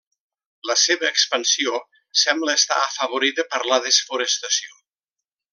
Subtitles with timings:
[0.69, 1.75] La seva expansió
[2.23, 4.77] sembla estar afavorida per la desforestació.